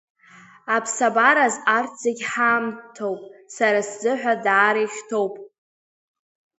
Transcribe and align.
Аԥсабараз 0.75 1.55
арҭ 1.75 1.91
зегь 2.03 2.23
ҳамҭоуп, 2.31 3.21
сара 3.55 3.79
сзыҳәа 3.89 4.33
даара 4.43 4.81
ихьҭоуп. 4.85 5.33